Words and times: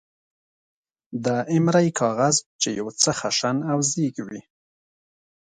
د 1.25 1.27
ایمرۍ 1.53 1.87
کاغذ، 1.99 2.35
چې 2.61 2.69
یو 2.79 2.87
څه 3.01 3.11
خشن 3.19 3.57
او 3.71 3.77
زېږ 3.91 4.15
وي. 4.27 4.41